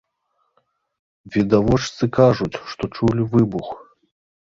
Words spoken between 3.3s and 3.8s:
выбух.